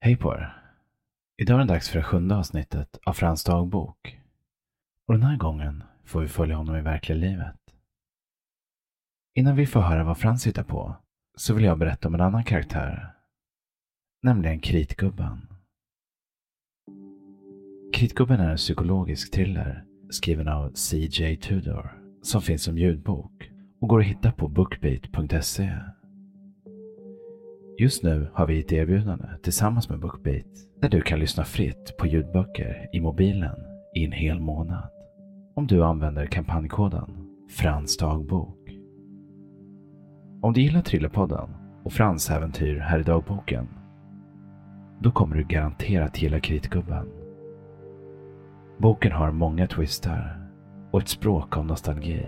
Hej 0.00 0.16
på 0.16 0.34
er! 0.34 0.62
Idag 1.36 1.60
är 1.60 1.64
det 1.64 1.72
dags 1.72 1.88
för 1.88 1.98
det 1.98 2.04
sjunde 2.04 2.36
avsnittet 2.36 2.98
av 3.06 3.12
Frans 3.12 3.44
dagbok. 3.44 4.20
Och 5.06 5.14
den 5.14 5.22
här 5.22 5.36
gången 5.36 5.82
får 6.04 6.20
vi 6.20 6.28
följa 6.28 6.56
honom 6.56 6.76
i 6.76 6.80
verkliga 6.80 7.18
livet. 7.18 7.60
Innan 9.34 9.56
vi 9.56 9.66
får 9.66 9.80
höra 9.80 10.04
vad 10.04 10.18
Frans 10.18 10.46
hittar 10.46 10.62
på 10.62 10.96
så 11.36 11.54
vill 11.54 11.64
jag 11.64 11.78
berätta 11.78 12.08
om 12.08 12.14
en 12.14 12.20
annan 12.20 12.44
karaktär. 12.44 13.14
Nämligen 14.22 14.60
Kritgubben. 14.60 15.48
Kritgubben 17.92 18.40
är 18.40 18.50
en 18.50 18.56
psykologisk 18.56 19.32
thriller 19.32 19.84
skriven 20.10 20.48
av 20.48 20.72
C.J. 20.74 21.36
Tudor 21.36 22.02
som 22.22 22.42
finns 22.42 22.62
som 22.62 22.78
ljudbok 22.78 23.50
och 23.80 23.88
går 23.88 24.00
att 24.00 24.06
hitta 24.06 24.32
på 24.32 24.48
bookbeat.se. 24.48 25.78
Just 27.78 28.02
nu 28.02 28.28
har 28.32 28.46
vi 28.46 28.60
ett 28.60 28.72
erbjudande 28.72 29.28
tillsammans 29.42 29.88
med 29.88 29.98
Bookbeat 29.98 30.46
där 30.80 30.88
du 30.88 31.00
kan 31.00 31.18
lyssna 31.18 31.44
fritt 31.44 31.96
på 31.98 32.06
ljudböcker 32.06 32.88
i 32.92 33.00
mobilen 33.00 33.56
i 33.94 34.04
en 34.04 34.12
hel 34.12 34.40
månad. 34.40 34.90
Om 35.54 35.66
du 35.66 35.84
använder 35.84 36.26
kampanjkoden 36.26 37.10
Frans 37.50 37.96
dagbok. 37.96 38.70
Om 40.42 40.52
du 40.52 40.60
gillar 40.60 40.82
Thrillerpodden 40.82 41.48
och 41.84 41.92
Frans 41.92 42.30
äventyr 42.30 42.78
här 42.78 43.00
i 43.00 43.02
dagboken 43.02 43.68
då 45.00 45.10
kommer 45.10 45.36
du 45.36 45.44
garanterat 45.44 46.22
gilla 46.22 46.40
Kritgubben. 46.40 47.08
Boken 48.78 49.12
har 49.12 49.30
många 49.30 49.66
twistar 49.66 50.48
och 50.90 51.00
ett 51.00 51.08
språk 51.08 51.56
av 51.56 51.66
nostalgi. 51.66 52.26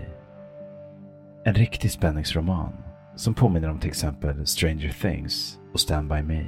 En 1.45 1.53
riktig 1.53 1.91
spänningsroman 1.91 2.73
som 3.19 3.33
påminner 3.33 3.69
om 3.69 3.79
till 3.79 3.89
exempel 3.89 4.47
Stranger 4.47 4.89
Things 4.89 5.59
och 5.73 5.79
Stand 5.79 6.09
By 6.09 6.21
Me. 6.21 6.45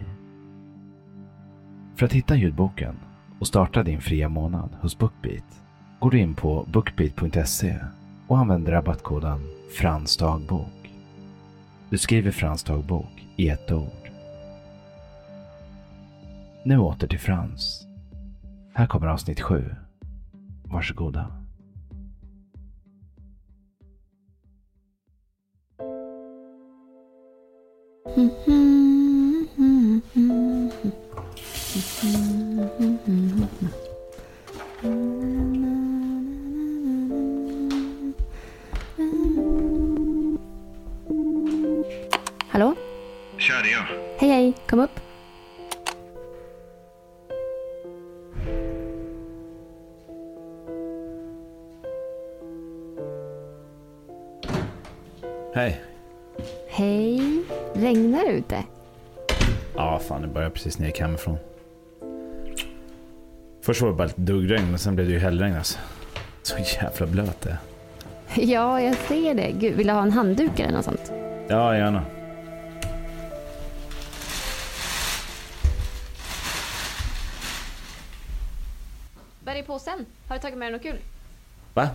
För 1.96 2.06
att 2.06 2.14
hitta 2.14 2.36
ljudboken 2.36 2.96
och 3.40 3.48
starta 3.48 3.84
din 3.84 4.02
fria 4.02 4.30
månad 4.30 4.70
hos 4.82 4.98
Bookbeat 4.98 5.62
går 6.00 6.12
du 6.12 6.20
in 6.20 6.36
på 6.36 6.68
bookbeat.se 6.74 7.80
och 8.28 8.38
använder 8.38 8.72
rabattkoden 8.72 9.40
Frans 9.78 10.18
dagbok. 10.18 10.92
Du 11.90 11.98
skriver 11.98 12.32
Frans 12.32 12.64
dagbok 12.64 13.28
i 13.36 13.50
ett 13.50 13.72
ord. 13.72 14.12
Nu 16.64 16.78
åter 16.78 17.08
till 17.08 17.20
Frans. 17.20 17.88
Här 18.74 18.88
kommer 18.88 19.08
avsnitt 19.08 19.42
7. 19.42 19.76
Varsågoda. 20.64 21.41
Hallå? 28.04 28.16
Tja, 43.38 43.54
det 43.64 43.70
är 43.70 43.72
jag. 43.72 43.86
Hej 44.20 44.30
hej, 44.30 44.54
kom 44.70 44.80
upp. 44.80 45.00
Ute? 58.42 58.64
Ja, 59.76 60.00
fan 60.08 60.22
det 60.22 60.28
började 60.28 60.54
precis 60.54 60.80
när 60.80 60.86
jag 60.86 60.90
gick 60.90 61.02
hemifrån. 61.02 61.38
Först 63.62 63.82
var 63.82 63.90
det 63.90 63.96
bara 63.96 64.08
lite 64.08 64.22
duggregn, 64.22 64.70
men 64.70 64.80
sen 64.80 64.96
blev 64.96 65.08
det 65.08 65.14
ju 65.14 65.20
hällregn 65.20 65.56
alltså. 65.58 65.80
Så 66.44 66.56
jävla 66.82 67.06
blöt 67.06 67.42
det 67.42 67.50
är. 67.50 67.58
Ja, 68.42 68.82
jag 68.82 68.96
ser 68.96 69.34
det. 69.34 69.52
Gud, 69.52 69.76
vill 69.76 69.88
du 69.88 69.94
ha 69.94 70.02
en 70.02 70.12
handduk 70.12 70.60
eller 70.60 70.72
något 70.74 70.86
sånt? 70.86 71.12
Ja, 71.48 71.78
gärna. 71.78 72.04
Vad 79.44 79.52
är 79.52 79.54
det 79.54 79.60
i 79.60 79.64
påsen? 79.64 80.06
Har 80.28 80.36
du 80.36 80.42
tagit 80.42 80.58
med 80.58 80.66
dig 80.66 80.72
något 80.72 80.82
kul? 80.82 80.98
Va? 81.74 81.90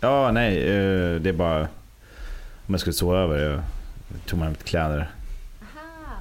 Ja, 0.00 0.30
nej, 0.32 0.58
eh, 0.58 1.20
det 1.20 1.28
är 1.28 1.32
bara 1.32 1.60
om 2.66 2.74
jag 2.74 2.80
skulle 2.80 2.94
sova 2.94 3.18
över. 3.18 3.38
Jag 3.38 4.26
tog 4.26 4.38
med 4.38 4.46
mig 4.48 4.52
lite 4.52 4.64
kläder. 4.68 5.10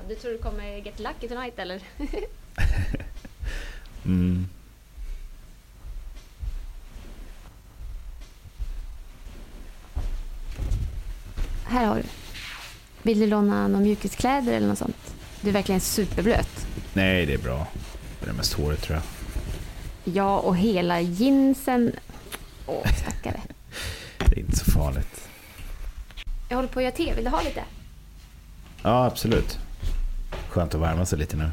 Du 0.10 0.16
tror 0.16 0.32
du 0.32 0.38
kommer 0.38 0.78
get 0.78 1.00
lucky 1.00 1.28
tonight 1.28 1.60
eller? 1.60 1.82
Mm. 4.06 4.48
Här 11.66 11.86
har 11.86 11.96
du. 11.96 12.04
Vill 13.04 13.20
du 13.20 13.28
låna 13.28 13.68
några 13.68 13.84
mjukiskläder 13.84 14.54
eller 14.54 14.68
något 14.68 14.78
sånt? 14.78 15.16
Du 15.42 15.50
är 15.50 15.54
verkligen 15.54 15.82
superblöt. 15.82 16.68
Nej, 16.94 17.26
det 17.26 17.34
är 17.34 17.38
bra. 17.38 17.68
Det 18.24 18.30
är 18.30 18.34
mest 18.34 18.54
håret 18.54 18.82
tror 18.82 18.96
jag. 18.96 19.04
Ja, 20.16 20.40
och 20.40 20.58
hela 20.58 21.02
jeansen. 21.02 21.92
Åh, 22.66 22.88
stackare. 22.98 23.42
Det 24.18 24.36
är 24.36 24.40
inte 24.40 24.56
så 24.56 24.72
farligt. 24.72 25.30
Jag 26.50 26.56
håller 26.56 26.70
på 26.70 26.80
att 26.80 26.84
göra 26.84 26.96
te. 26.96 27.14
Vill 27.14 27.24
du 27.24 27.30
ha 27.30 27.42
lite? 27.42 27.64
Ja, 28.84 29.06
absolut. 29.06 29.60
Skönt 30.50 30.76
att 30.76 30.82
värma 30.82 31.06
sig 31.06 31.20
lite 31.20 31.38
nu. 31.38 31.50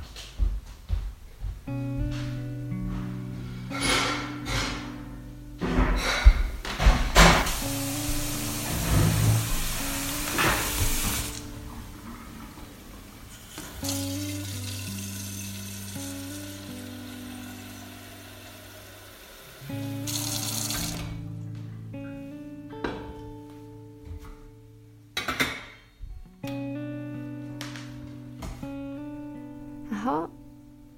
Jaha. 30.07 30.29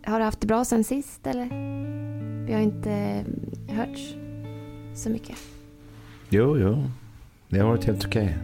Har 0.05 0.19
du 0.19 0.25
haft 0.25 0.41
det 0.41 0.47
bra 0.47 0.65
sen 0.65 0.85
sist 0.85 1.27
eller? 1.27 1.49
Vi 2.47 2.53
har 2.53 2.61
inte 2.61 3.25
hörts 3.69 4.15
så 4.95 5.11
mycket. 5.11 5.37
Jo, 6.29 6.59
jo. 6.59 6.85
Det 7.49 7.59
har 7.59 7.69
varit 7.69 7.85
helt 7.85 8.07
okej. 8.07 8.39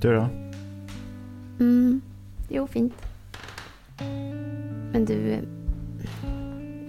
Du 0.00 0.14
då? 0.14 0.28
Mm. 1.60 2.00
Jo, 2.48 2.66
fint. 2.66 2.94
Men 4.92 5.04
du, 5.04 5.38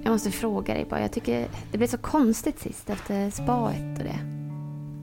jag 0.03 0.11
måste 0.11 0.31
fråga 0.31 0.73
dig 0.73 0.85
bara. 0.89 1.01
Jag 1.01 1.11
tycker 1.11 1.47
det 1.71 1.77
blev 1.77 1.87
så 1.87 1.97
konstigt 1.97 2.59
sist 2.59 2.89
efter 2.89 3.29
spaet 3.29 3.99
och 3.99 4.03
det. 4.03 4.19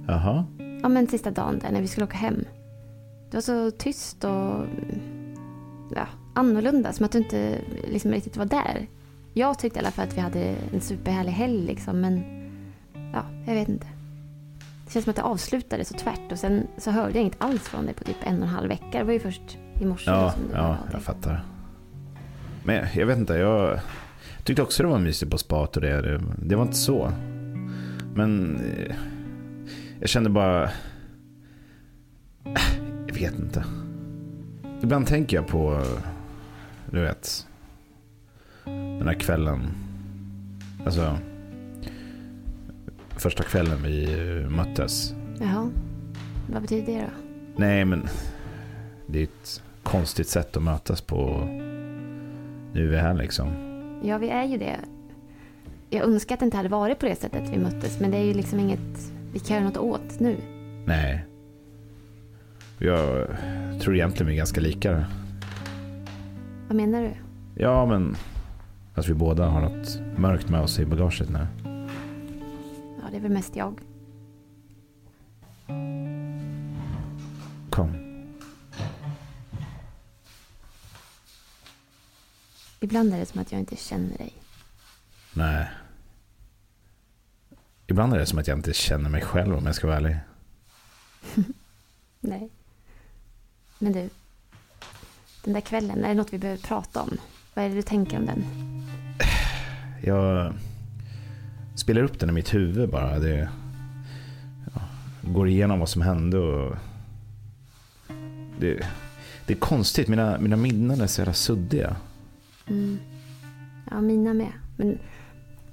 Jaha? 0.07 0.45
Ja, 0.83 0.89
men 0.89 1.09
sista 1.09 1.31
dagen 1.31 1.59
där 1.59 1.71
när 1.73 1.81
vi 1.81 1.89
skulle 1.89 2.07
åka 2.07 2.17
hem. 2.17 2.45
Det 3.31 3.37
var 3.37 3.43
så 3.43 3.71
tyst 3.71 4.25
och 4.25 4.67
ja, 5.95 6.07
annorlunda, 6.37 6.93
som 6.93 7.07
att 7.07 7.13
du 7.13 7.19
inte 7.19 7.59
liksom 7.89 8.11
riktigt 8.13 8.37
var 8.37 8.45
där. 8.45 8.87
Jag 9.35 9.59
tyckte 9.59 9.79
i 9.79 9.83
alla 9.83 9.91
fall 9.91 10.09
att 10.09 10.17
vi 10.17 10.21
hade 10.21 10.55
en 10.73 10.81
superhärlig 10.81 11.33
helg 11.33 11.67
liksom, 11.67 12.01
men 12.01 12.23
ja, 13.13 13.23
jag 13.47 13.55
vet 13.55 13.69
inte. 13.69 13.87
Det 14.87 14.93
känns 14.93 15.05
som 15.05 15.11
att 15.11 15.17
det 15.17 15.23
avslutades 15.23 15.89
så 15.89 15.95
tvärt 15.95 16.33
och 16.33 16.39
sen 16.39 16.67
så 16.79 16.91
hörde 16.91 17.13
jag 17.15 17.21
inget 17.23 17.37
alls 17.43 17.63
från 17.63 17.85
dig 17.85 17.95
på 17.95 18.05
typ 18.05 18.17
en 18.25 18.37
och 18.37 18.43
en 18.43 18.49
halv 18.55 18.69
vecka. 18.69 18.99
Det 18.99 19.05
var 19.05 19.13
ju 19.13 19.21
först 19.21 19.59
i 19.81 19.85
morse 19.87 20.11
Ja, 20.11 20.31
som 20.31 20.43
du 20.49 20.55
ja, 20.55 20.77
jag 20.93 21.03
fattar. 21.03 21.45
Men 22.65 22.87
jag 22.95 23.07
vet 23.07 23.19
inte, 23.19 23.35
jag 23.35 23.81
tyckte 24.45 24.63
också 24.63 24.83
det 24.83 24.89
var 24.89 24.99
mysigt 24.99 25.31
på 25.31 25.39
spat 25.39 25.77
och 25.77 25.83
det. 25.83 26.01
Det, 26.03 26.21
det 26.43 26.57
var 26.57 26.63
inte 26.63 26.77
så. 26.77 27.13
Men 28.15 28.57
eh, 28.57 28.95
jag 30.01 30.09
kände 30.09 30.31
bara... 30.31 30.65
äh, 30.65 30.71
Jag 33.07 33.15
vet 33.15 33.39
inte. 33.39 33.65
Ibland 34.83 35.07
tänker 35.07 35.37
jag 35.37 35.47
på, 35.47 35.83
du 36.91 37.01
vet, 37.01 37.47
den 38.65 39.07
här 39.07 39.15
kvällen. 39.15 39.71
Alltså, 40.85 41.19
första 43.17 43.43
kvällen 43.43 43.83
vi 43.83 44.07
möttes. 44.51 45.15
Jaha, 45.41 45.71
vad 46.53 46.63
betyder 46.63 46.93
det 46.93 47.01
då? 47.01 47.33
Nej, 47.57 47.85
men 47.85 48.09
det 49.07 49.19
är 49.19 49.25
ett 49.25 49.63
konstigt 49.83 50.29
sätt 50.29 50.57
att 50.57 50.63
mötas 50.63 51.01
på. 51.01 51.45
Nu 52.73 52.87
är 52.87 52.91
vi 52.91 52.97
här 52.97 53.15
liksom. 53.15 53.53
Ja, 54.03 54.19
vi 54.19 54.29
är 54.29 54.45
ju 54.45 54.59
det. 54.59 54.77
Jag 55.91 56.03
önskar 56.03 56.35
att 56.35 56.41
det 56.41 56.45
inte 56.45 56.57
hade 56.57 56.69
varit 56.69 56.99
på 56.99 57.07
det 57.07 57.17
sättet 57.17 57.51
vi 57.53 57.59
möttes, 57.59 58.01
men 58.01 58.11
det 58.11 58.17
är 58.17 58.25
ju 58.25 58.35
liksom 58.35 58.61
inget 58.61 59.13
vi 59.33 59.39
kan 59.39 59.57
göra 59.57 59.69
något 59.69 59.77
åt 59.77 60.21
nu. 60.21 60.37
Nej. 60.85 61.25
Jag 62.79 63.29
tror 63.81 63.95
egentligen 63.95 64.27
vi 64.27 64.33
är 64.33 64.37
ganska 64.37 64.61
lika. 64.61 65.05
Vad 66.67 66.77
menar 66.77 67.03
du? 67.03 67.15
Ja, 67.63 67.87
men 67.87 68.17
Att 68.95 69.09
vi 69.09 69.15
båda 69.15 69.47
har 69.47 69.61
något 69.61 70.01
mörkt 70.19 70.49
med 70.49 70.61
oss 70.61 70.79
i 70.79 70.87
bagaget 70.87 71.29
nu. 71.29 71.47
Ja, 73.03 73.11
det 73.11 73.17
är 73.17 73.21
väl 73.21 73.33
mest 73.33 73.57
jag. 73.57 73.81
Kom. 77.71 77.97
Ibland 82.81 83.13
är 83.15 83.19
det 83.19 83.27
som 83.27 83.41
att 83.41 83.53
jag 83.53 83.61
inte 83.61 83.77
känner 83.77 84.19
dig. 84.19 84.33
Nej. 85.35 85.69
Ibland 87.87 88.15
är 88.15 88.19
det 88.19 88.27
som 88.27 88.39
att 88.39 88.49
jag 88.49 88.59
inte 88.59 88.73
känner 88.73 89.11
mig 89.11 89.23
själv 89.23 89.57
om 89.57 89.67
jag 89.67 89.75
ska 89.75 89.87
vara 89.87 89.97
ärlig. 89.97 90.17
Nej. 92.21 92.51
Men 93.79 93.93
du. 93.93 94.11
Den 95.47 95.55
där 95.55 95.61
kvällen, 95.61 96.05
är 96.05 96.09
det 96.09 96.15
något 96.15 96.33
vi 96.33 96.39
behöver 96.39 96.63
prata 96.63 97.03
om? 97.03 97.19
Vad 97.55 97.65
är 97.65 97.69
det 97.69 97.75
du 97.75 97.83
tänker 97.83 98.19
om 98.19 98.27
den? 98.27 98.45
Jag 100.05 100.53
spelar 101.75 102.03
upp 102.03 102.21
den 102.21 102.29
i 102.29 102.33
mitt 102.33 102.55
huvud 102.55 102.91
bara. 102.91 103.19
Det 103.19 103.49
ja, 104.75 104.81
går 105.23 105.49
igenom 105.49 105.79
vad 105.79 105.89
som 105.89 106.03
hände 106.03 106.39
och 106.39 106.77
det, 108.61 108.87
det 109.47 109.53
är 109.53 109.59
konstigt. 109.59 110.09
Mina, 110.09 110.39
mina 110.39 110.57
minnen 110.57 111.01
är 111.01 111.07
så 111.07 111.21
jävla 111.21 111.35
suddiga. 111.35 111.97
Mm. 112.67 112.99
Ja, 113.91 114.01
mina 114.01 114.35
med. 114.35 114.53
Men 114.77 114.99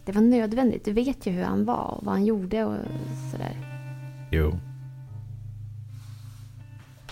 det 0.06 0.12
var 0.12 0.22
nödvändigt. 0.22 0.86
Du 0.86 0.94
vet 0.94 1.26
ju 1.26 1.32
hur 1.32 1.44
han 1.44 1.66
var 1.66 1.98
och 1.98 2.06
vad 2.06 2.14
han 2.14 2.26
gjorde 2.26 2.66
och 2.66 2.78
sådär. 3.32 3.58
Jo. 4.32 4.60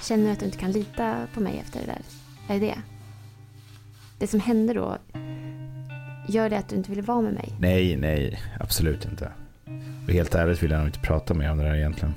Känner 0.01 0.25
du 0.25 0.31
att 0.31 0.39
du 0.39 0.45
inte 0.45 0.57
kan 0.57 0.71
lita 0.71 1.27
på 1.33 1.39
mig 1.39 1.59
efter 1.59 1.79
det 1.79 1.85
där? 1.85 2.20
Är 2.51 2.59
det 2.59 2.65
det? 2.65 2.81
Det 4.17 4.27
som 4.27 4.39
hände 4.39 4.73
då, 4.73 4.97
gör 6.27 6.49
det 6.49 6.57
att 6.57 6.69
du 6.69 6.75
inte 6.75 6.91
vill 6.91 7.01
vara 7.01 7.21
med 7.21 7.33
mig? 7.33 7.55
Nej, 7.59 7.95
nej, 7.95 8.39
absolut 8.59 9.05
inte. 9.05 9.31
Och 10.07 10.13
helt 10.13 10.35
ärligt 10.35 10.63
vill 10.63 10.71
jag 10.71 10.77
nog 10.77 10.87
inte 10.87 10.99
prata 10.99 11.33
mer 11.33 11.51
om 11.51 11.57
det 11.57 11.63
där 11.63 11.75
egentligen. 11.75 12.13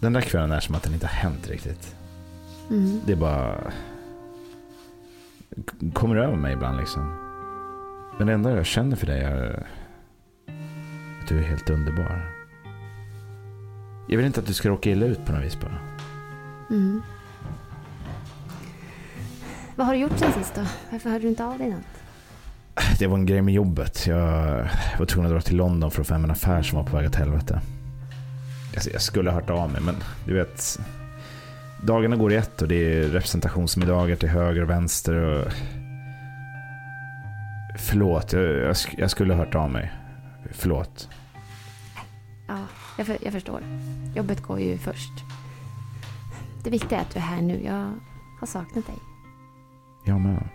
Den 0.00 0.12
där 0.12 0.20
kvällen 0.20 0.52
är 0.52 0.60
som 0.60 0.74
att 0.74 0.82
den 0.82 0.94
inte 0.94 1.06
har 1.06 1.14
hänt 1.14 1.48
riktigt. 1.48 1.96
Mm. 2.70 3.00
Det 3.06 3.12
är 3.12 3.16
bara... 3.16 3.72
kommer 5.92 6.16
över 6.16 6.36
mig 6.36 6.52
ibland 6.52 6.78
liksom. 6.78 7.02
Men 8.18 8.26
det 8.26 8.32
enda 8.32 8.56
jag 8.56 8.66
känner 8.66 8.96
för 8.96 9.06
dig 9.06 9.20
är 9.20 9.66
att 11.22 11.28
du 11.28 11.38
är 11.38 11.42
helt 11.42 11.70
underbar. 11.70 12.34
Jag 14.08 14.16
vill 14.16 14.26
inte 14.26 14.40
att 14.40 14.46
du 14.46 14.54
ska 14.54 14.68
råka 14.68 14.90
illa 14.90 15.06
ut 15.06 15.26
på 15.26 15.32
något 15.32 15.44
vis 15.44 15.60
bara. 15.60 15.78
Mm. 16.70 17.02
Vad 19.78 19.86
har 19.86 19.94
du 19.94 20.00
gjort 20.00 20.18
sen 20.18 20.32
sist 20.32 20.54
då? 20.54 20.62
Varför 20.90 21.10
hörde 21.10 21.24
du 21.24 21.28
inte 21.28 21.44
av 21.44 21.58
dig 21.58 21.70
något? 21.70 22.98
Det 22.98 23.06
var 23.06 23.18
en 23.18 23.26
grej 23.26 23.42
med 23.42 23.54
jobbet. 23.54 24.06
Jag 24.06 24.68
var 24.98 25.06
tvungen 25.06 25.30
att 25.30 25.36
dra 25.36 25.40
till 25.40 25.56
London 25.56 25.90
för 25.90 26.00
att 26.00 26.06
få 26.06 26.14
hem 26.14 26.24
en 26.24 26.30
affär 26.30 26.62
som 26.62 26.78
var 26.78 26.84
på 26.84 26.96
väg 26.96 27.06
åt 27.06 27.14
helvete. 27.14 27.60
Alltså, 28.74 28.90
jag 28.90 29.02
skulle 29.02 29.30
ha 29.30 29.40
hört 29.40 29.50
av 29.50 29.70
mig, 29.70 29.80
men 29.80 29.94
du 30.26 30.34
vet. 30.34 30.78
Dagarna 31.82 32.16
går 32.16 32.32
i 32.32 32.36
ett 32.36 32.62
och 32.62 32.68
det 32.68 32.74
är 32.74 33.02
representationsmiddagar 33.02 34.16
till 34.16 34.28
höger 34.28 34.62
och 34.62 34.70
vänster. 34.70 35.14
Och... 35.14 35.52
Förlåt, 37.78 38.32
jag, 38.32 38.42
jag, 38.42 38.76
jag 38.96 39.10
skulle 39.10 39.34
ha 39.34 39.44
hört 39.44 39.54
av 39.54 39.70
mig. 39.70 39.92
Förlåt. 40.52 41.08
Ja, 42.48 42.58
jag, 42.98 43.06
för, 43.06 43.18
jag 43.20 43.32
förstår. 43.32 43.62
Jobbet 44.14 44.42
går 44.42 44.60
ju 44.60 44.78
först. 44.78 45.12
Det 46.64 46.70
viktiga 46.70 46.98
är 46.98 47.02
att 47.02 47.14
du 47.14 47.18
är 47.18 47.22
här 47.22 47.42
nu. 47.42 47.64
Jag 47.64 47.92
har 48.40 48.46
saknat 48.46 48.86
dig. 48.86 48.96
Jag 50.08 50.20
med. 50.20 50.48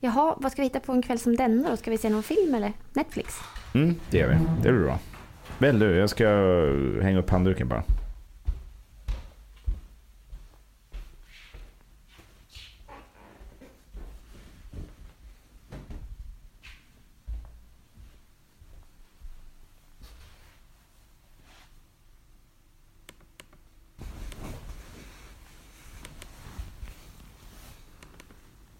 Jaha, 0.00 0.34
vad 0.38 0.52
ska 0.52 0.62
vi 0.62 0.66
hitta 0.66 0.80
på 0.80 0.92
en 0.92 1.02
kväll 1.02 1.18
som 1.18 1.36
denna 1.36 1.70
då? 1.70 1.76
Ska 1.76 1.90
vi 1.90 1.98
se 1.98 2.08
någon 2.08 2.22
film 2.22 2.54
eller? 2.54 2.72
Netflix? 2.92 3.34
Mm, 3.74 3.94
det 4.10 4.18
gör 4.18 4.28
vi. 4.28 4.34
Det 4.62 4.72
blir 4.72 4.82
bra. 4.84 4.98
Väl 5.58 5.78
du, 5.78 5.96
jag 5.96 6.10
ska 6.10 6.26
hänga 7.02 7.18
upp 7.18 7.30
handduken 7.30 7.68
bara. 7.68 7.82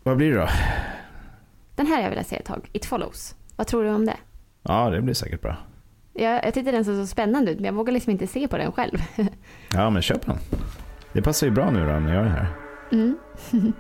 Vad 0.03 0.17
blir 0.17 0.31
det 0.33 0.39
då? 0.39 0.49
Den 1.77 1.87
här 1.87 1.97
har 1.97 2.03
jag 2.03 2.11
velat 2.11 2.27
se 2.27 2.37
ett 2.37 2.45
tag. 2.45 2.69
It 2.73 2.85
follows. 2.85 3.35
Vad 3.57 3.67
tror 3.67 3.85
du 3.85 3.91
om 3.91 4.07
det? 4.07 4.17
Ja, 4.63 4.91
det 4.91 5.03
blir 5.03 5.15
säkert 5.15 5.41
bra. 5.43 5.57
Jag, 6.13 6.45
jag 6.45 6.55
tyckte 6.55 6.73
den 6.73 6.85
såg 6.85 6.95
så 6.97 7.07
spännande 7.07 7.51
ut 7.51 7.57
men 7.57 7.65
jag 7.65 7.73
vågar 7.73 7.93
liksom 7.93 8.11
inte 8.11 8.27
se 8.27 8.49
på 8.49 8.57
den 8.59 8.73
själv. 8.73 8.99
Ja, 9.75 9.91
men 9.91 10.03
köp 10.03 10.27
den. 10.27 10.37
Det 11.13 11.23
passar 11.23 11.47
ju 11.47 11.51
bra 11.51 11.71
nu 11.71 11.87
då 11.87 11.93
när 11.93 12.15
jag 12.15 12.25
är 12.25 12.29
här. 12.31 12.47
Mm. 12.93 13.17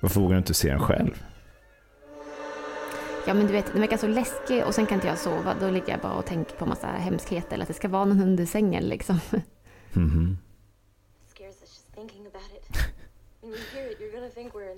Varför 0.00 0.20
vågar 0.20 0.34
du 0.34 0.38
inte 0.38 0.54
se 0.54 0.70
den 0.70 0.80
själv? 0.80 1.22
Ja 3.26 3.34
men 3.34 3.46
du 3.46 3.52
vet, 3.52 3.72
den 3.72 3.80
verkar 3.80 3.96
så 3.96 4.06
läskig 4.06 4.64
och 4.64 4.74
sen 4.74 4.86
kan 4.86 4.94
inte 4.94 5.06
jag 5.06 5.18
sova. 5.18 5.54
Då 5.60 5.70
ligger 5.70 5.90
jag 5.92 6.00
bara 6.00 6.12
och 6.12 6.26
tänker 6.26 6.56
på 6.56 6.66
massa 6.66 6.86
hemskheter. 6.86 7.52
Eller 7.54 7.62
att 7.62 7.68
det 7.68 7.74
ska 7.74 7.88
vara 7.88 8.04
någon 8.04 8.22
under 8.22 8.46
sängen 8.46 8.84
liksom. 8.84 9.20
Mhm. 9.92 10.38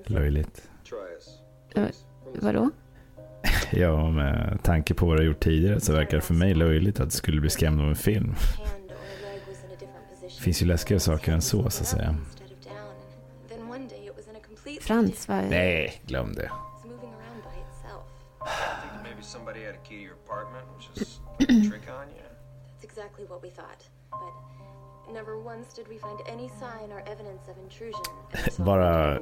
Löjligt. 0.04 0.68
Eh, 1.74 1.86
Vadå? 2.34 2.70
Ja, 3.70 4.10
med 4.10 4.58
tanke 4.62 4.94
på 4.94 5.06
vad 5.06 5.16
du 5.16 5.20
har 5.20 5.26
gjort 5.26 5.40
tidigare 5.40 5.80
så 5.80 5.92
verkar 5.92 6.16
det 6.16 6.20
för 6.22 6.34
mig 6.34 6.54
löjligt 6.54 7.00
att 7.00 7.10
du 7.10 7.16
skulle 7.16 7.40
bli 7.40 7.50
skrämd 7.50 7.80
av 7.80 7.88
en 7.88 7.96
film. 7.96 8.34
Det 10.20 10.42
finns 10.42 10.62
ju 10.62 10.66
läskigare 10.66 11.00
saker 11.00 11.32
än 11.32 11.42
så, 11.42 11.70
så 11.70 11.82
att 11.82 11.88
säga. 11.88 12.16
Frans, 14.80 15.28
vad... 15.28 15.44
Nej, 15.50 16.02
glöm 16.06 16.32
det. 16.32 16.50
Was 20.76 20.88
just 20.94 21.20
trick 21.38 21.88
on 21.88 22.08
you? 22.16 22.26
That's 22.72 22.84
exactly 22.84 23.24
what 23.26 23.42
we 23.42 23.50
thought. 23.50 23.82
But 24.10 25.14
never 25.14 25.36
once 25.38 25.74
did 25.76 25.86
we 25.88 25.98
find 25.98 26.18
any 26.28 26.48
sign 26.48 26.92
or 26.92 27.00
evidence 27.00 27.50
of 27.50 27.56
intrusion. 27.58 28.04
Bara... 28.64 29.18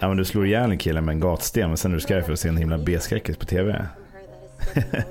Ja, 0.00 0.08
men 0.08 0.16
du 0.16 0.24
slår 0.24 0.46
ihjäl 0.46 0.70
en 0.70 0.78
kille 0.78 1.00
med 1.00 1.12
en 1.12 1.20
gatsten 1.20 1.68
men 1.70 1.76
sen 1.76 1.90
är 1.90 1.94
du 1.94 2.00
skraj 2.00 2.22
för 2.22 2.32
att 2.32 2.40
se 2.40 2.48
en 2.48 2.56
himla 2.56 2.78
B-skräckis 2.78 3.36
på 3.36 3.44
TV. 3.46 3.86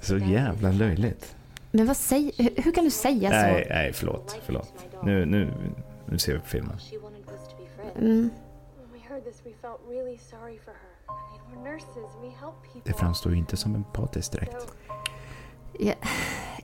Så 0.00 0.18
jävla 0.18 0.72
löjligt. 0.72 1.36
Men 1.70 1.86
vad 1.86 1.96
säger... 1.96 2.32
Hur, 2.42 2.62
hur 2.62 2.72
kan 2.72 2.84
du 2.84 2.90
säga 2.90 3.30
så? 3.30 3.36
Nej, 3.36 3.66
nej, 3.68 3.92
förlåt. 3.92 4.40
Förlåt. 4.44 4.72
Nu, 5.02 5.24
nu, 5.26 5.52
nu 6.06 6.18
ser 6.18 6.32
vi 6.32 6.38
på 6.38 6.46
filmen. 6.46 6.76
Mm. 7.98 8.30
Det 12.84 12.92
framstår 12.92 13.32
ju 13.32 13.38
inte 13.38 13.56
som 13.56 13.74
empatiskt 13.74 14.32
direkt. 14.32 14.72
Jag, 15.78 15.96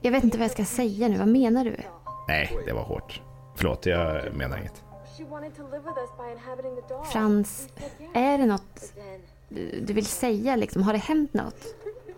jag 0.01 0.13
vet 0.13 0.25
inte 0.25 0.39
vad 0.39 0.45
jag 0.45 0.51
ska 0.51 0.65
säga 0.65 1.09
nu. 1.09 1.19
Vad 1.19 1.29
menar 1.29 1.65
du? 1.65 1.77
Nej, 2.29 2.59
det 2.67 2.73
var 2.73 2.83
hårt. 2.83 3.21
Förlåt, 3.57 3.87
jag 3.87 4.35
menar 4.35 4.59
inget. 4.59 4.85
Frans, 7.13 7.69
är 8.15 8.39
det 8.39 8.47
något 8.47 8.93
du, 9.49 9.81
du 9.81 9.93
vill 9.93 10.07
säga 10.07 10.57
liksom? 10.57 10.83
Har 10.83 10.93
det 10.93 10.99
hänt 10.99 11.35
något? 11.35 11.65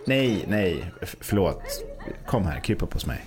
Nej, 0.07 0.45
nej, 0.49 0.93
förlåt. 1.03 1.63
Kom 2.27 2.43
här, 2.45 2.61
kryp 2.61 2.83
upp 2.83 2.93
hos 2.93 3.07
mig. 3.07 3.25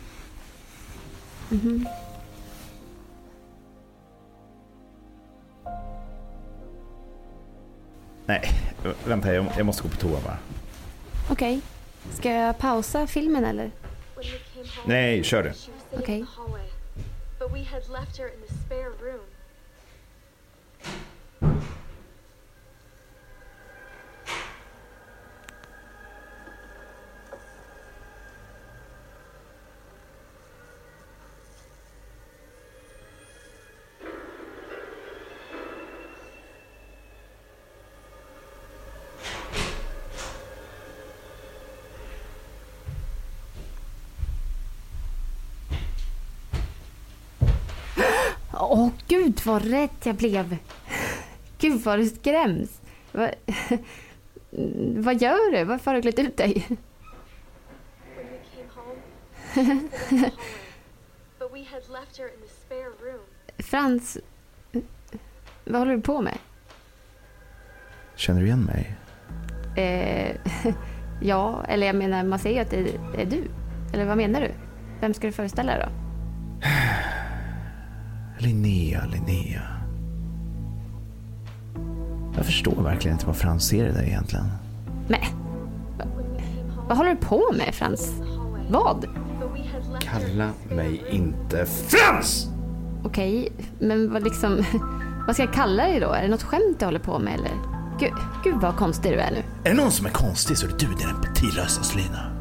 Nej, 8.26 8.42
vänta, 9.06 9.34
jag, 9.34 9.46
jag 9.58 9.66
måste 9.66 9.84
gå 9.84 9.90
på 9.90 9.96
toa 9.96 10.20
bara. 10.22 10.38
Okej. 11.32 11.62
Ska 12.14 12.32
jag 12.32 12.58
pausa 12.58 13.08
filmen 13.08 13.46
eller? 13.46 13.72
Nej, 14.86 15.24
kör 15.24 15.44
du. 15.44 15.54
sitting 15.54 16.00
Okay. 16.00 16.26
Åh, 48.60 48.90
gud 49.08 49.42
vad 49.46 49.66
rädd 49.66 49.90
jag 50.04 50.16
blev. 50.16 50.58
Gud 51.58 51.82
vad 51.82 52.00
du 52.00 52.06
skräms. 52.06 52.82
Va, 53.12 53.30
vad 54.98 55.22
gör 55.22 55.52
du? 55.52 55.64
Varför 55.64 55.92
har 55.92 55.96
du 55.96 56.02
klätt 56.02 56.20
ut 56.20 56.38
dig? 56.38 56.68
Frans, 63.58 64.18
vad 65.66 65.82
håller 65.82 65.96
du 65.96 66.02
på 66.02 66.22
med? 66.22 66.38
Känner 68.16 68.42
du 68.42 68.46
igen 68.46 68.64
mig? 68.64 68.96
Eh, 69.78 70.36
ja, 71.22 71.66
eller 71.68 71.88
jag 71.88 71.96
menar, 71.96 72.24
man 72.24 72.40
säger 72.40 72.56
ju 72.56 72.62
att 72.62 72.72
det 73.16 73.22
är 73.22 73.26
du. 73.26 73.44
Eller 73.94 74.06
vad 74.06 74.18
menar 74.18 74.42
du? 74.42 74.52
Vem 75.02 75.14
ska 75.14 75.28
du 75.28 75.34
föreställa 75.34 75.72
dig 75.72 75.86
då? 75.86 76.07
Linnea, 78.38 79.02
Linnea. 79.12 79.62
Jag 82.36 82.46
förstår 82.46 82.84
verkligen 82.84 83.16
inte 83.16 83.28
vad 83.28 83.38
Frans 83.38 83.68
ser 83.68 83.90
i 83.90 83.92
dig 83.92 84.08
egentligen. 84.08 84.46
Men, 85.08 85.20
va, 85.98 86.06
vad 86.88 86.98
håller 86.98 87.10
du 87.10 87.18
på 87.18 87.54
med 87.58 87.76
Frans? 87.76 88.14
Vad? 88.70 89.06
Kalla 90.00 90.50
mig 90.70 91.04
inte 91.12 91.66
Frans! 91.66 92.48
Okej, 93.04 93.50
men 93.80 94.14
vad 94.14 94.24
liksom... 94.24 94.64
Vad 95.28 95.36
ska 95.36 95.44
jag 95.44 95.54
kalla 95.54 95.84
dig 95.84 96.00
då? 96.00 96.12
Är 96.12 96.22
det 96.22 96.28
något 96.28 96.44
skämt 96.44 96.80
du 96.80 96.86
håller 96.86 97.00
på 97.00 97.20
med 97.20 97.34
eller? 97.34 97.52
Gud, 98.00 98.14
gud 98.44 98.56
vad 98.62 98.76
konstig 98.76 99.12
du 99.12 99.20
är 99.20 99.32
nu. 99.32 99.44
Är 99.64 99.76
det 99.76 99.82
någon 99.82 99.92
som 99.92 100.06
är 100.06 100.10
konstig 100.10 100.58
så 100.58 100.66
är 100.66 100.70
det 100.70 100.78
du, 100.80 100.88
din 100.94 101.10
empatilösa 101.10 101.84
slyna. 101.84 102.32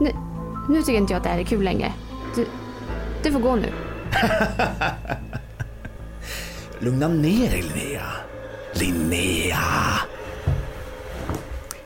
nu. 0.00 0.10
Nu 0.68 0.82
tycker 0.82 0.98
inte 0.98 1.12
jag 1.12 1.18
att 1.18 1.24
det 1.24 1.30
här 1.30 1.38
är 1.38 1.44
kul 1.44 1.64
längre. 1.64 1.92
Du, 2.36 2.46
du 3.22 3.32
får 3.32 3.40
gå 3.40 3.56
nu. 3.56 3.72
Lugna 6.78 7.08
ner 7.08 7.50
dig 7.50 7.62
Linnea. 7.62 8.06
Linnea! 8.72 9.58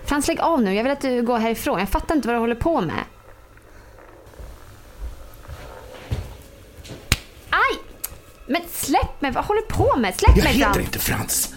Frans, 0.04 0.28
lägg 0.28 0.40
av 0.40 0.62
nu. 0.62 0.74
Jag 0.74 0.82
vill 0.82 0.92
att 0.92 1.00
du 1.00 1.22
går 1.22 1.38
härifrån. 1.38 1.78
Jag 1.78 1.88
fattar 1.88 2.14
inte 2.14 2.28
vad 2.28 2.36
du 2.36 2.40
håller 2.40 2.54
på 2.54 2.80
med. 2.80 3.04
Aj! 7.50 7.78
Men 8.46 8.62
släpp 8.72 9.20
mig! 9.20 9.30
Vad 9.30 9.44
håller 9.44 9.60
du 9.60 9.66
på 9.74 9.96
med? 9.96 10.14
Släpp 10.14 10.36
Jag 10.36 10.44
mig 10.44 10.52
heter 10.52 10.72
Frans! 10.72 10.86
inte 10.86 10.98
Frans. 10.98 11.54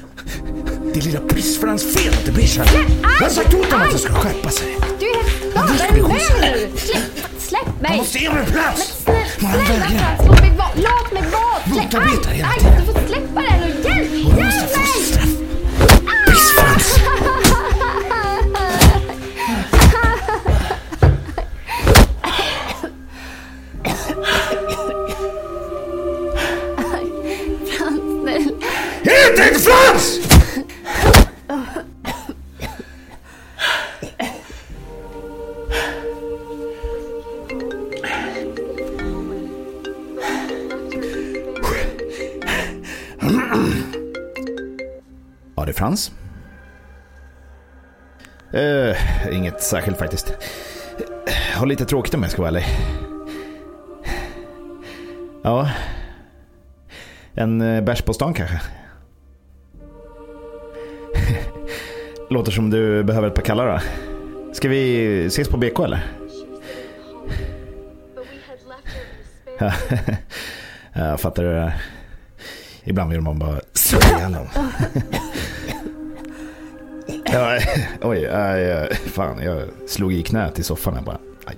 Det 0.94 1.00
är 1.00 1.04
lilla 1.04 1.20
Piss-Frans 1.20 1.96
fel 1.98 2.14
att 2.14 2.26
det 2.26 2.32
blir 2.32 2.48
så 2.48 2.62
här. 2.64 2.86
Jag 3.02 3.10
har 3.10 3.30
sagt 3.30 3.54
åt 3.54 3.66
honom 3.66 3.82
att 3.82 3.90
han 3.90 4.00
ska 4.00 4.14
skärpa 4.14 4.50
sig. 4.50 4.78
Du 5.00 5.06
är 5.06 5.24
helt 5.24 5.56
galen 5.56 5.98
i 5.98 6.02
skitsamma. 6.04 6.42
nu! 6.42 6.72
Släpp, 6.78 7.42
Han 7.84 7.92
mig! 7.92 7.98
måste 7.98 8.18
ge 8.18 8.30
mig 8.34 8.46
plats! 8.46 9.04
Snälla, 9.04 9.58
Men 9.58 9.66
snälla 9.66 9.86
vägrar. 9.86 10.00
Frans, 10.00 10.28
låt 10.28 10.42
mig 10.42 10.52
vara! 10.58 10.70
Låt 10.76 11.12
mig 11.14 11.24
vara! 11.32 11.90
Släpp! 11.90 12.04
Aj, 12.04 12.42
aj, 12.42 12.78
du 12.80 12.94
får 12.94 13.08
släppa 13.08 13.42
det 13.42 13.58
nu! 13.58 13.90
Hjälp! 13.90 14.38
Hjälp 14.38 14.76
mig! 14.78 15.33
Ja, 45.56 45.66
det 45.66 45.72
är 45.72 45.74
Frans. 45.74 46.12
Uh, 48.54 49.36
inget 49.36 49.64
särskilt 49.64 49.98
faktiskt. 49.98 50.34
Har 51.56 51.66
lite 51.66 51.86
tråkigt 51.86 52.14
om 52.14 52.24
jag 52.24 52.32
ska 52.32 52.42
vara 52.42 52.50
ärlig. 52.50 52.66
Ja. 55.44 55.70
En 57.34 57.62
uh, 57.62 57.84
bärs 57.84 58.02
på 58.02 58.14
stan 58.14 58.34
kanske? 58.34 58.60
Låter 62.30 62.52
som 62.52 62.70
du 62.70 63.04
behöver 63.04 63.28
ett 63.28 63.36
par 63.36 63.42
kallar 63.42 63.68
då. 63.68 63.80
Ska 64.54 64.70
vi 64.70 65.26
ses 65.26 65.48
på 65.48 65.58
BK 65.58 65.80
eller? 65.80 66.06
Room. 69.60 69.60
Jag 70.94 71.20
fattar 71.20 71.44
det 71.44 71.54
där. 71.54 71.74
Ibland 72.84 73.12
vill 73.12 73.22
man 73.22 73.40
bara 73.40 73.60
slå 73.74 74.00
dem. 74.00 74.48
ja, 77.26 77.60
oj, 78.02 78.28
aj, 78.28 78.90
fan 78.96 79.44
jag 79.44 79.62
slog 79.88 80.14
i 80.14 80.24
knät 80.24 80.60
i 80.60 80.64
soffan 80.64 80.94
här 80.94 81.02
bara. 81.02 81.20
Aj. 81.46 81.56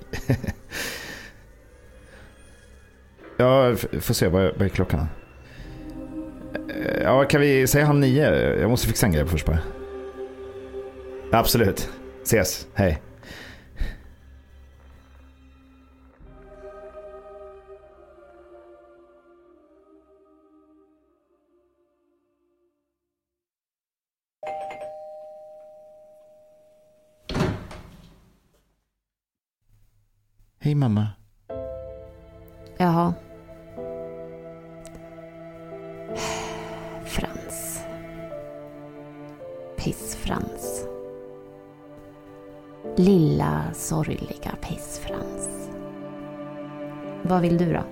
ja, 3.38 3.76
får 4.02 4.14
se, 4.14 4.28
vad 4.28 4.62
är 4.62 4.70
klockan? 4.70 5.08
Ja, 7.04 7.24
kan 7.24 7.42
vi 7.42 7.68
säga 7.68 7.86
halv 7.86 8.00
nio? 8.00 8.60
Jag 8.60 8.70
måste 8.70 8.88
fixa 8.88 9.06
en 9.06 9.12
grej 9.12 9.26
först 9.28 9.46
bara. 9.46 9.60
Absolut. 11.32 11.90
Ses, 12.24 12.68
hej. 12.74 13.02
Hej 30.66 30.76
mamma. 30.76 31.08
Jaha. 32.78 33.14
Frans. 37.06 37.84
Piss-Frans. 39.78 40.88
Lilla 42.96 43.64
sorgliga 43.74 44.52
Piss-Frans. 44.62 45.70
Vad 47.22 47.42
vill 47.42 47.58
du 47.58 47.74
då? 47.74 47.84